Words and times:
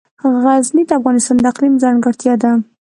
غزني 0.43 0.83
د 0.89 0.91
افغانستان 0.99 1.35
د 1.39 1.45
اقلیم 1.51 1.75
ځانګړتیا 1.83 2.33
ده. 2.43 2.51